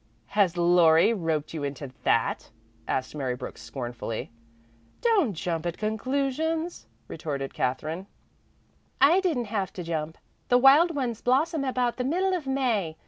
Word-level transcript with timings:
"Has 0.29 0.57
Laurie 0.57 1.13
roped 1.13 1.53
you 1.53 1.63
into 1.63 1.91
that?" 2.01 2.49
asked 2.87 3.13
Mary 3.13 3.35
Brooks 3.35 3.61
scornfully. 3.61 4.31
"Don't 5.01 5.33
jump 5.35 5.63
at 5.67 5.77
conclusions," 5.77 6.87
retorted 7.07 7.53
Katherine. 7.53 8.07
"I 8.99 9.19
didn't 9.19 9.45
have 9.53 9.71
to 9.73 9.83
jump. 9.83 10.17
The 10.47 10.57
wild 10.57 10.95
ones 10.95 11.21
blossom 11.21 11.63
about 11.63 11.97
the 11.97 12.03
middle 12.03 12.33
of 12.33 12.47
May. 12.47 12.97